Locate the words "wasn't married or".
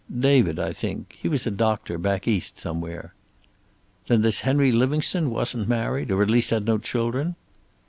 5.29-6.23